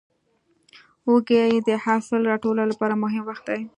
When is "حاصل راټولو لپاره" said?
1.83-2.99